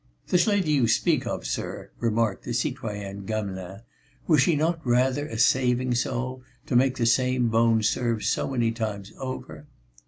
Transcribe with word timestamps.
"This 0.29 0.47
lady 0.47 0.71
you 0.71 0.87
speak 0.87 1.27
of, 1.27 1.45
sir," 1.45 1.91
remarked 1.99 2.43
the 2.43 2.55
citoyenne 2.55 3.23
Gamelin, 3.27 3.81
"was 4.25 4.41
she 4.41 4.55
not 4.55 4.83
rather 4.83 5.27
a 5.27 5.37
saving 5.37 5.93
soul, 5.93 6.41
to 6.65 6.75
make 6.75 6.97
the 6.97 7.05
same 7.05 7.49
bone 7.49 7.83
serve 7.83 8.23
so 8.23 8.49
many 8.49 8.71
times 8.71 9.13
over?" 9.19 9.67